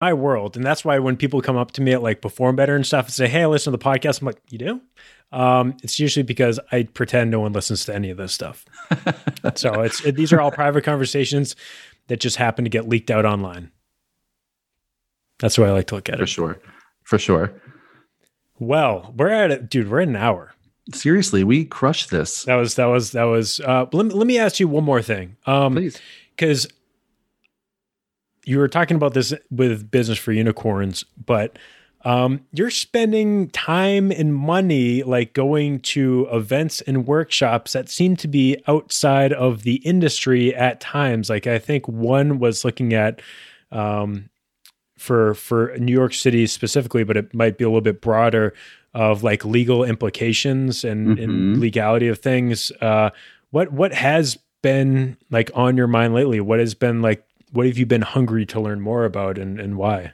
[0.00, 0.56] my world.
[0.56, 3.06] And that's why when people come up to me at like Perform Better and stuff
[3.06, 4.80] and say, Hey, I listen to the podcast, I'm like, You do?
[5.30, 8.64] Um, it's usually because I pretend no one listens to any of this stuff.
[9.56, 11.54] so it's it, these are all private conversations
[12.06, 13.70] that just happen to get leaked out online.
[15.38, 16.26] That's the way I like to look at For it.
[16.26, 16.60] For sure.
[17.04, 17.62] For sure.
[18.58, 19.90] Well, we're at it, dude.
[19.90, 20.52] We're at an hour.
[20.92, 22.44] Seriously, we crushed this.
[22.44, 23.60] That was that was that was.
[23.60, 25.36] Uh, let me let me ask you one more thing.
[25.46, 26.00] Um, Please.
[26.34, 26.66] because
[28.44, 31.58] you were talking about this with business for unicorns, but
[32.04, 38.28] um, you're spending time and money like going to events and workshops that seem to
[38.28, 41.28] be outside of the industry at times.
[41.28, 43.20] Like I think one was looking at
[43.72, 44.30] um,
[44.96, 48.54] for for New York City specifically, but it might be a little bit broader
[48.94, 51.60] of like legal implications and, and Mhm.
[51.60, 52.72] legality of things.
[52.80, 53.10] Uh,
[53.50, 56.40] what what has been like on your mind lately?
[56.40, 57.24] What has been like?
[57.52, 60.12] What have you been hungry to learn more about, and and why?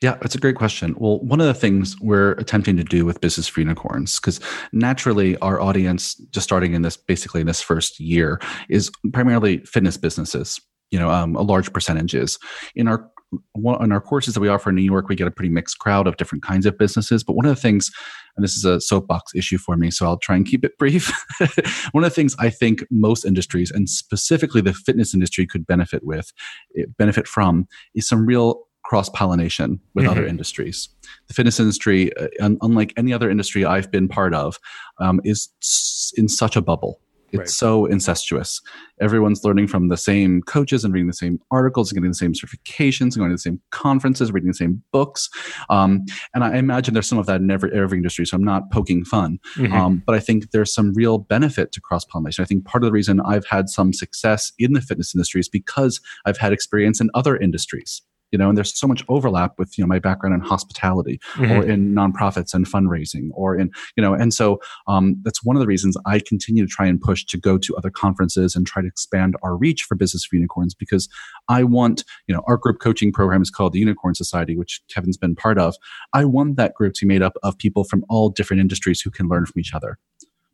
[0.00, 0.94] Yeah, that's a great question.
[0.96, 4.38] Well, one of the things we're attempting to do with Business for Unicorns, because
[4.72, 9.96] naturally our audience, just starting in this, basically in this first year, is primarily fitness
[9.96, 10.60] businesses.
[10.92, 12.38] You know, um, a large percentage is
[12.76, 13.10] in our
[13.56, 16.06] in our courses that we offer in New York, we get a pretty mixed crowd
[16.06, 17.22] of different kinds of businesses.
[17.22, 17.90] But one of the things,
[18.38, 21.10] and this is a soapbox issue for me, so I'll try and keep it brief.
[21.90, 26.04] one of the things I think most industries, and specifically the fitness industry, could benefit
[26.04, 26.32] with,
[26.78, 27.66] eh, benefit from,
[27.96, 30.28] is some real cross pollination with other Mhm.
[30.28, 30.88] industries.
[31.26, 34.58] The fitness industry, uh, un- unlike any other industry I've been part of,
[35.00, 37.00] um, is s- in such a bubble.
[37.30, 37.48] It's Right.
[37.48, 38.60] so incestuous.
[39.00, 42.32] Everyone's learning from the same coaches and reading the same articles and getting the same
[42.32, 45.28] certifications and going to the same conferences, reading the same books.
[45.70, 48.26] Um, and I imagine there's some of that in every, every industry.
[48.26, 49.38] So I'm not poking fun.
[49.56, 49.72] Mhm.
[49.72, 52.42] Um, but I think there's some real benefit to cross pollination.
[52.42, 55.48] I think part of the reason I've had some success in the fitness industry is
[55.48, 58.02] because I've had experience in other industries.
[58.30, 61.50] You know, and there's so much overlap with you know my background in hospitality Mhm.
[61.50, 65.60] or in nonprofits and fundraising or in you know, and so um, that's one of
[65.60, 68.82] the reasons I continue to try and push to go to other conferences and try
[68.82, 71.08] to expand our reach for business for unicorns because
[71.48, 75.16] I want you know our group coaching program is called the Unicorn Society, which Kevin's
[75.16, 75.74] been part of.
[76.12, 79.10] I want that group to be made up of people from all different industries who
[79.10, 79.98] can learn from each other.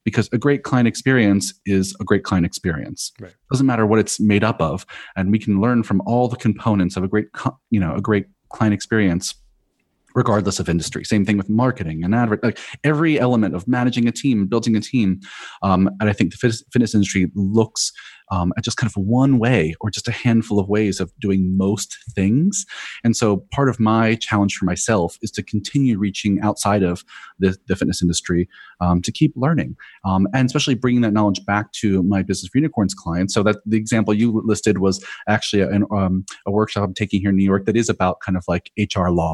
[0.04, 3.12] Because a great client experience is a great client experience.
[3.18, 3.34] Right.
[3.50, 6.96] Doesn't matter what it's made up of, and we can learn from all the components
[6.96, 7.26] of a great,
[7.70, 9.34] you know, a great client experience,
[10.14, 11.04] regardless of industry.
[11.04, 14.80] Same thing with marketing and advert, like every element of managing a team, building a
[14.80, 15.20] team.
[15.62, 16.36] Um, and I think the
[16.72, 17.92] fitness, industry looks
[18.30, 21.56] um, at just kind of one way or just a handful of ways of doing
[21.56, 22.64] most things.
[23.02, 27.04] And so part of my challenge for myself is to continue reaching outside of
[27.38, 28.48] the, the fitness industry
[28.80, 32.58] um, to keep learning um, and especially bringing that knowledge back to my business for
[32.58, 33.34] unicorns clients.
[33.34, 37.30] So that the example you listed was actually an, um, a workshop I'm taking here
[37.30, 39.32] in New York that is about kind of like HR law